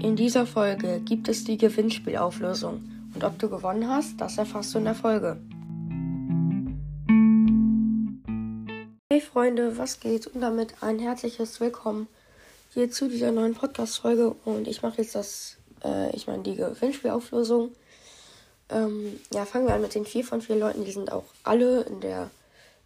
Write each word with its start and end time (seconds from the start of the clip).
In 0.00 0.14
dieser 0.14 0.46
Folge 0.46 1.00
gibt 1.00 1.28
es 1.28 1.42
die 1.42 1.58
Gewinnspielauflösung. 1.58 2.88
Und 3.14 3.24
ob 3.24 3.36
du 3.40 3.50
gewonnen 3.50 3.88
hast, 3.88 4.20
das 4.20 4.38
erfährst 4.38 4.72
du 4.72 4.78
in 4.78 4.84
der 4.84 4.94
Folge. 4.94 5.40
Hey 9.10 9.20
Freunde, 9.20 9.76
was 9.76 9.98
geht? 9.98 10.28
Und 10.28 10.40
damit 10.40 10.74
ein 10.82 11.00
herzliches 11.00 11.60
Willkommen 11.60 12.06
hier 12.74 12.92
zu 12.92 13.08
dieser 13.08 13.32
neuen 13.32 13.54
Podcast-Folge. 13.54 14.36
Und 14.44 14.68
ich 14.68 14.82
mache 14.82 15.02
jetzt 15.02 15.16
das, 15.16 15.56
äh, 15.82 16.14
ich 16.14 16.28
meine, 16.28 16.44
die 16.44 16.54
Gewinnspielauflösung. 16.54 17.72
Ähm, 18.68 19.18
ja, 19.32 19.46
fangen 19.46 19.66
wir 19.66 19.74
an 19.74 19.82
mit 19.82 19.96
den 19.96 20.06
vier 20.06 20.22
von 20.22 20.40
vier 20.40 20.56
Leuten. 20.56 20.84
Die 20.84 20.92
sind 20.92 21.10
auch 21.10 21.24
alle 21.42 21.80
in 21.82 22.00
der 22.00 22.30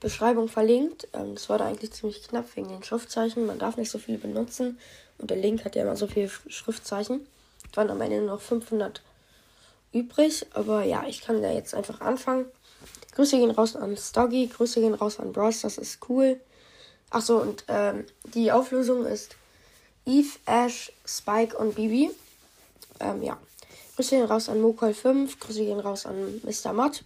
Beschreibung 0.03 0.49
verlinkt. 0.49 1.07
Ähm, 1.13 1.37
das 1.37 1.49
war 1.49 1.59
da 1.59 1.67
eigentlich 1.67 1.93
ziemlich 1.93 2.23
knapp 2.27 2.57
wegen 2.57 2.69
den 2.69 2.83
Schriftzeichen. 2.83 3.47
Man 3.47 3.61
darf 3.61 3.77
nicht 3.77 3.91
so 3.91 3.99
viele 3.99 4.19
benutzen. 4.19 4.79
Und 5.19 5.31
der 5.31 5.39
Link 5.39 5.65
hat 5.65 5.77
ja 5.77 5.83
immer 5.83 5.97
so 5.97 6.09
viele 6.09 6.29
Schriftzeichen. 6.49 7.27
Es 7.71 7.77
waren 7.77 7.89
am 7.89 8.01
Ende 8.01 8.21
noch 8.21 8.41
500 8.41 9.01
übrig. 9.93 10.45
Aber 10.55 10.83
ja, 10.83 11.05
ich 11.07 11.23
kann 11.23 11.41
da 11.41 11.53
jetzt 11.53 11.73
einfach 11.75 12.01
anfangen. 12.01 12.47
Grüße 13.15 13.39
gehen 13.39 13.53
raus 13.53 13.77
an 13.77 13.97
Stoggy. 13.97 14.49
Grüße 14.49 14.81
gehen 14.81 14.95
raus 14.95 15.21
an 15.21 15.33
Bros. 15.33 15.61
Das 15.61 15.79
ist 15.79 16.01
cool. 16.09 16.41
Achso, 17.11 17.39
und 17.39 17.65
ähm, 17.69 18.05
die 18.35 18.51
Auflösung 18.51 19.07
ist 19.07 19.37
Eve, 20.05 20.37
Ash, 20.47 20.93
Spike 21.07 21.57
und 21.57 21.77
Bibi. 21.77 22.11
Ähm, 22.99 23.23
ja. 23.23 23.39
Grüße 23.95 24.17
gehen 24.17 24.27
raus 24.27 24.49
an 24.49 24.61
Mokol5. 24.61 25.39
Grüße 25.39 25.65
gehen 25.65 25.79
raus 25.79 26.07
an 26.07 26.41
Mr. 26.43 26.73
Mott. 26.73 27.05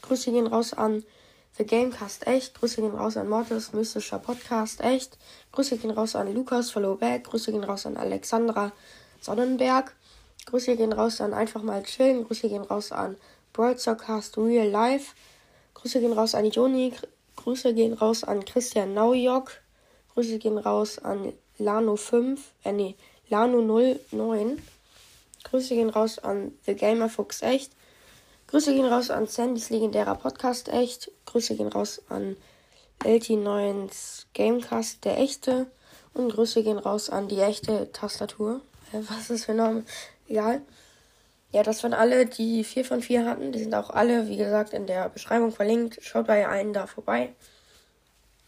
Grüße 0.00 0.32
gehen 0.32 0.48
raus 0.48 0.72
an 0.74 1.04
The 1.58 1.66
Gamecast 1.66 2.26
echt. 2.26 2.54
Grüße 2.54 2.80
gehen 2.80 2.94
raus 2.94 3.16
an 3.16 3.28
Mortis, 3.28 3.72
mystischer 3.72 4.18
Podcast 4.18 4.80
echt. 4.80 5.18
Grüße 5.52 5.76
gehen 5.76 5.90
raus 5.90 6.16
an 6.16 6.32
Lukas, 6.32 6.70
Follow 6.70 6.96
Back. 6.96 7.24
Grüße 7.24 7.52
gehen 7.52 7.64
raus 7.64 7.84
an 7.84 7.96
Alexandra 7.96 8.72
Sonnenberg. 9.20 9.94
Grüße 10.46 10.76
gehen 10.76 10.92
raus 10.92 11.20
an 11.20 11.34
Einfach 11.34 11.62
mal 11.62 11.82
chillen. 11.82 12.24
Grüße 12.24 12.48
gehen 12.48 12.62
raus 12.62 12.90
an 12.90 13.16
Broadcast 13.52 14.38
Real 14.38 14.68
Life. 14.68 15.14
Grüße 15.74 16.00
gehen 16.00 16.14
raus 16.14 16.34
an 16.34 16.46
Joni. 16.46 16.94
Grüße 17.36 17.74
gehen 17.74 17.92
raus 17.92 18.24
an 18.24 18.44
Christian 18.44 18.94
Naujok. 18.94 19.52
Grüße 20.14 20.38
gehen 20.38 20.58
raus 20.58 20.98
an 20.98 21.32
Lano 21.58 21.96
5, 21.96 22.40
äh 22.64 22.72
nee, 22.72 22.96
Lano 23.28 23.60
09. 23.60 24.62
Grüße 25.44 25.74
gehen 25.74 25.90
raus 25.90 26.18
an 26.18 26.52
The 26.66 26.74
Gamer 26.74 27.08
Fuchs 27.08 27.42
echt. 27.42 27.72
Grüße 28.52 28.74
gehen 28.74 28.84
raus 28.84 29.08
an 29.08 29.26
Sandys 29.26 29.70
legendärer 29.70 30.14
Podcast 30.14 30.68
echt. 30.68 31.10
Grüße 31.24 31.56
gehen 31.56 31.68
raus 31.68 32.02
an 32.10 32.36
LT9s 33.02 34.26
Gamecast, 34.34 35.06
der 35.06 35.18
echte. 35.20 35.68
Und 36.12 36.28
Grüße 36.28 36.62
gehen 36.62 36.76
raus 36.76 37.08
an 37.08 37.28
die 37.28 37.40
echte 37.40 37.90
Tastatur. 37.92 38.60
Was 38.92 39.30
ist 39.30 39.46
für 39.46 39.52
ein 39.52 39.56
Name? 39.56 39.84
Egal. 40.28 40.60
Ja, 41.52 41.62
das 41.62 41.82
waren 41.82 41.94
alle, 41.94 42.26
die 42.26 42.62
4 42.62 42.84
von 42.84 43.00
4 43.00 43.24
hatten. 43.24 43.52
Die 43.52 43.58
sind 43.58 43.74
auch 43.74 43.88
alle, 43.88 44.28
wie 44.28 44.36
gesagt, 44.36 44.74
in 44.74 44.86
der 44.86 45.08
Beschreibung 45.08 45.50
verlinkt. 45.52 46.00
Schaut 46.02 46.26
bei 46.26 46.46
allen 46.46 46.74
da 46.74 46.86
vorbei. 46.86 47.32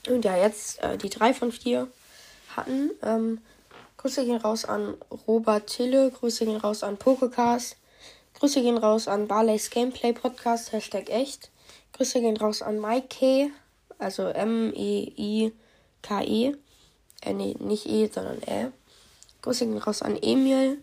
Und 0.07 0.23
ja, 0.27 0.37
jetzt 0.37 0.83
äh, 0.83 0.99
die 0.99 1.09
3 1.09 1.33
von 1.33 1.51
4 1.51 1.89
hatten. 2.55 2.91
Ähm, 3.03 3.41
Grüße 3.97 4.27
gehen 4.27 4.37
raus 4.37 4.67
an 4.67 4.99
Robert 5.27 5.67
Tille. 5.67 6.11
Grüße 6.11 6.45
gehen 6.45 6.59
raus 6.59 6.83
an 6.83 6.99
Pokecast. 6.99 7.79
Grüße 8.35 8.63
gehen 8.63 8.79
raus 8.79 9.09
an 9.09 9.29
Barley's 9.29 9.71
Gameplay 9.71 10.13
Podcast, 10.13 10.73
Hashtag 10.73 11.09
echt. 11.09 11.51
Grüße 11.93 12.21
gehen 12.21 12.37
raus 12.37 12.63
an 12.63 12.81
Mike 12.81 13.51
also 13.99 14.29
M-E-I-K-E. 14.29 15.53
-E. 16.49 16.57
Äh, 17.23 17.33
nee, 17.33 17.55
nicht 17.61 17.87
E, 17.87 18.11
sondern 18.13 18.43
Ä. 18.43 18.73
Grüße 19.43 19.67
gehen 19.67 19.79
raus 19.79 20.03
an 20.03 20.19
Emil. 20.21 20.79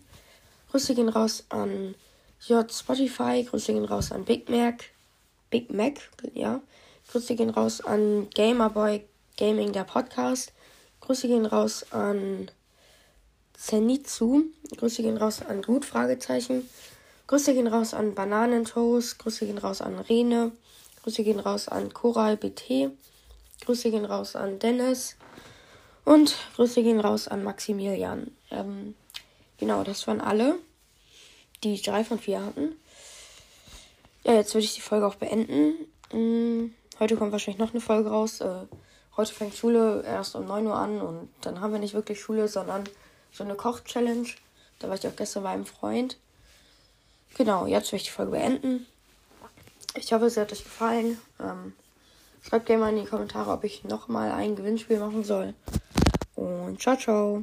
Grüße 0.70 0.94
gehen 0.94 1.10
raus 1.10 1.44
an 1.50 1.94
J 2.40 2.72
Spotify. 2.72 3.44
Grüße 3.44 3.74
gehen 3.74 3.84
raus 3.84 4.10
an 4.12 4.24
Big 4.24 4.48
Mac. 4.48 4.84
Big 5.50 5.70
Mac, 5.70 6.00
ja. 6.32 6.60
Grüße 7.10 7.34
gehen 7.34 7.50
raus 7.50 7.82
an 7.82 8.28
Gamerboy 8.34 9.04
Gaming, 9.36 9.72
der 9.72 9.84
Podcast. 9.84 10.52
Grüße 11.00 11.28
gehen 11.28 11.44
raus 11.44 11.84
an 11.90 12.50
Zenitsu. 13.52 14.44
Grüße 14.78 15.02
gehen 15.02 15.18
raus 15.18 15.42
an 15.42 15.60
Gut, 15.60 15.84
Fragezeichen. 15.84 16.68
Grüße 17.32 17.54
gehen 17.54 17.66
raus 17.66 17.94
an 17.94 18.14
Bananentoast. 18.14 19.18
Grüße 19.18 19.46
gehen 19.46 19.56
raus 19.56 19.80
an 19.80 19.98
Rene. 19.98 20.52
Grüße 21.02 21.24
gehen 21.24 21.40
raus 21.40 21.66
an 21.66 21.94
Coral 21.94 22.36
BT. 22.36 22.90
Grüße 23.64 23.90
gehen 23.90 24.04
raus 24.04 24.36
an 24.36 24.58
Dennis. 24.58 25.16
Und 26.04 26.36
Grüße 26.56 26.82
gehen 26.82 27.00
raus 27.00 27.28
an 27.28 27.42
Maximilian. 27.42 28.36
Ähm, 28.50 28.94
genau, 29.56 29.82
das 29.82 30.06
waren 30.06 30.20
alle, 30.20 30.58
die 31.64 31.80
drei 31.80 32.04
von 32.04 32.18
vier 32.18 32.44
hatten. 32.44 32.76
Ja, 34.24 34.34
jetzt 34.34 34.52
würde 34.52 34.66
ich 34.66 34.74
die 34.74 34.82
Folge 34.82 35.06
auch 35.06 35.14
beenden. 35.14 35.86
Hm, 36.10 36.74
heute 37.00 37.16
kommt 37.16 37.32
wahrscheinlich 37.32 37.60
noch 37.60 37.70
eine 37.70 37.80
Folge 37.80 38.10
raus. 38.10 38.42
Äh, 38.42 38.66
heute 39.16 39.32
fängt 39.32 39.54
Schule 39.54 40.04
erst 40.04 40.36
um 40.36 40.44
9 40.44 40.66
Uhr 40.66 40.76
an 40.76 41.00
und 41.00 41.30
dann 41.40 41.62
haben 41.62 41.72
wir 41.72 41.80
nicht 41.80 41.94
wirklich 41.94 42.20
Schule, 42.20 42.46
sondern 42.46 42.84
so 43.32 43.42
eine 43.42 43.54
Koch-Challenge. 43.54 44.28
Da 44.80 44.88
war 44.90 44.96
ich 44.96 45.08
auch 45.08 45.16
gestern 45.16 45.44
bei 45.44 45.48
einem 45.48 45.64
Freund. 45.64 46.18
Genau, 47.36 47.66
jetzt 47.66 47.92
will 47.92 47.98
ich 47.98 48.04
die 48.04 48.10
Folge 48.10 48.32
beenden. 48.32 48.86
Ich 49.94 50.12
hoffe, 50.12 50.26
es 50.26 50.36
hat 50.36 50.52
euch 50.52 50.64
gefallen. 50.64 51.18
Ähm, 51.40 51.74
schreibt 52.42 52.66
gerne 52.66 52.82
mal 52.82 52.90
in 52.90 53.02
die 53.02 53.08
Kommentare, 53.08 53.50
ob 53.50 53.64
ich 53.64 53.84
nochmal 53.84 54.32
ein 54.32 54.56
Gewinnspiel 54.56 54.98
machen 54.98 55.24
soll. 55.24 55.54
Und 56.34 56.80
ciao, 56.80 56.96
ciao. 56.96 57.42